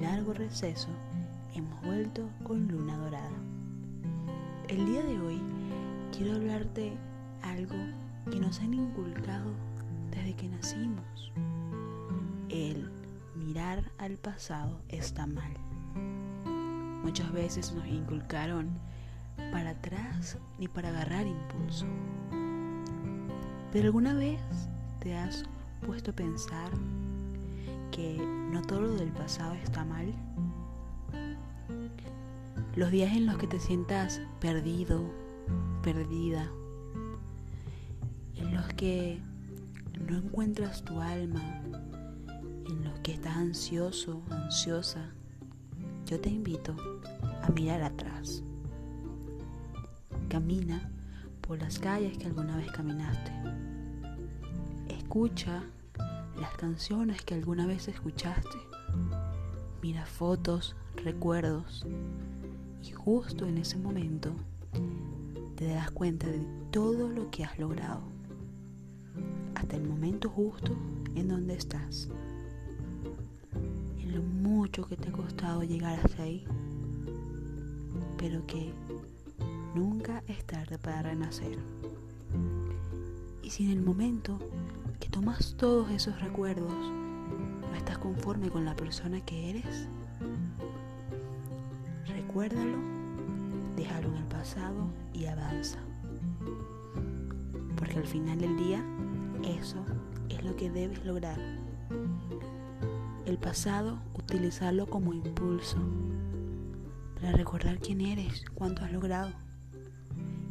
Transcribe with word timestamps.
largo 0.00 0.32
receso, 0.32 0.88
hemos 1.54 1.80
vuelto 1.82 2.28
con 2.44 2.68
luna 2.68 2.96
dorada. 2.96 3.36
El 4.68 4.86
día 4.86 5.02
de 5.02 5.20
hoy 5.20 5.40
quiero 6.16 6.34
hablarte 6.36 6.96
algo 7.42 7.76
que 8.30 8.40
nos 8.40 8.60
han 8.60 8.74
inculcado 8.74 9.52
desde 10.10 10.34
que 10.34 10.48
nacimos. 10.48 11.32
El 12.48 12.90
mirar 13.34 13.90
al 13.98 14.16
pasado 14.16 14.80
está 14.88 15.26
mal. 15.26 15.52
Muchas 17.02 17.30
veces 17.32 17.72
nos 17.72 17.86
inculcaron 17.86 18.68
para 19.52 19.70
atrás 19.70 20.38
ni 20.58 20.68
para 20.68 20.88
agarrar 20.88 21.26
impulso. 21.26 21.86
Pero 23.72 23.86
alguna 23.86 24.14
vez 24.14 24.40
te 25.00 25.16
has 25.16 25.44
puesto 25.84 26.10
a 26.10 26.14
pensar 26.14 26.70
que 27.90 28.16
no 28.16 28.62
todo 28.62 28.82
lo 28.82 28.94
del 28.94 29.12
pasado 29.12 29.54
está 29.54 29.84
mal. 29.84 30.14
Los 32.74 32.90
días 32.90 33.16
en 33.16 33.26
los 33.26 33.38
que 33.38 33.46
te 33.46 33.58
sientas 33.58 34.20
perdido, 34.40 35.02
perdida, 35.82 36.48
en 38.36 38.54
los 38.54 38.66
que 38.68 39.20
no 39.98 40.16
encuentras 40.16 40.84
tu 40.84 41.00
alma, 41.00 41.62
en 42.66 42.84
los 42.84 42.98
que 43.00 43.12
estás 43.12 43.36
ansioso, 43.36 44.22
ansiosa, 44.30 45.12
yo 46.06 46.20
te 46.20 46.30
invito 46.30 46.74
a 47.42 47.50
mirar 47.50 47.82
atrás. 47.82 48.42
Camina 50.28 50.90
por 51.40 51.58
las 51.58 51.78
calles 51.78 52.16
que 52.18 52.26
alguna 52.26 52.56
vez 52.56 52.70
caminaste. 52.70 53.32
Escucha 54.88 55.64
las 56.40 56.54
canciones 56.56 57.22
que 57.22 57.34
alguna 57.34 57.66
vez 57.66 57.88
escuchaste. 57.88 58.58
Mira 59.82 60.06
fotos, 60.06 60.76
recuerdos 60.96 61.86
y 62.82 62.92
justo 62.92 63.46
en 63.46 63.58
ese 63.58 63.76
momento 63.76 64.32
te 65.56 65.66
das 65.66 65.90
cuenta 65.90 66.26
de 66.26 66.40
todo 66.70 67.08
lo 67.08 67.30
que 67.30 67.44
has 67.44 67.58
logrado. 67.58 68.02
Hasta 69.54 69.76
el 69.76 69.84
momento 69.84 70.28
justo 70.28 70.76
en 71.14 71.28
donde 71.28 71.54
estás. 71.54 72.08
En 73.98 74.14
lo 74.14 74.22
mucho 74.22 74.86
que 74.86 74.96
te 74.96 75.08
ha 75.08 75.12
costado 75.12 75.64
llegar 75.64 75.98
hasta 75.98 76.22
ahí. 76.22 76.44
Pero 78.16 78.46
que 78.46 78.72
nunca 79.74 80.22
es 80.28 80.44
tarde 80.44 80.78
para 80.78 81.02
renacer. 81.02 81.58
Y 83.42 83.50
si 83.50 83.64
en 83.64 83.70
el 83.70 83.80
momento 83.80 84.38
tomas 85.18 85.56
todos 85.56 85.90
esos 85.90 86.20
recuerdos, 86.20 86.72
no 86.72 87.74
estás 87.76 87.98
conforme 87.98 88.50
con 88.50 88.64
la 88.64 88.76
persona 88.76 89.20
que 89.20 89.50
eres, 89.50 89.88
recuérdalo, 92.06 92.78
déjalo 93.74 94.10
en 94.10 94.14
el 94.14 94.24
pasado 94.26 94.86
y 95.12 95.26
avanza. 95.26 95.80
Porque 97.74 97.96
al 97.96 98.06
final 98.06 98.38
del 98.38 98.56
día, 98.58 98.80
eso 99.42 99.84
es 100.28 100.44
lo 100.44 100.54
que 100.54 100.70
debes 100.70 101.04
lograr. 101.04 101.40
El 103.26 103.38
pasado, 103.38 103.98
utilizarlo 104.14 104.86
como 104.86 105.12
impulso 105.12 105.78
para 107.16 107.32
recordar 107.32 107.80
quién 107.80 108.02
eres, 108.02 108.44
cuánto 108.54 108.84
has 108.84 108.92
logrado 108.92 109.32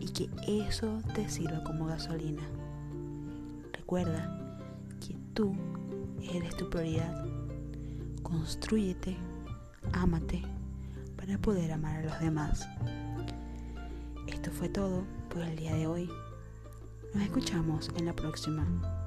y 0.00 0.08
que 0.08 0.28
eso 0.48 0.98
te 1.14 1.28
sirva 1.28 1.62
como 1.62 1.86
gasolina. 1.86 2.42
Recuerda 3.72 4.42
tú 5.36 5.54
eres 6.32 6.56
tu 6.56 6.68
prioridad. 6.70 7.26
Construyete, 8.22 9.16
ámate 9.92 10.42
para 11.14 11.36
poder 11.38 11.70
amar 11.72 11.98
a 11.98 12.04
los 12.04 12.20
demás. 12.20 12.66
Esto 14.26 14.50
fue 14.50 14.70
todo 14.70 15.04
por 15.28 15.42
el 15.42 15.54
día 15.56 15.74
de 15.74 15.86
hoy. 15.86 16.10
Nos 17.12 17.22
escuchamos 17.22 17.90
en 17.96 18.06
la 18.06 18.14
próxima. 18.14 19.05